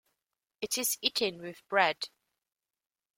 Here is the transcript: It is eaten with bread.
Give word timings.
It 0.61 0.79
is 0.79 0.97
eaten 1.03 1.43
with 1.43 1.61
bread. 1.69 2.09